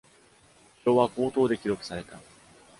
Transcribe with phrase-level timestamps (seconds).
[0.83, 2.19] 票は、口頭で記録された。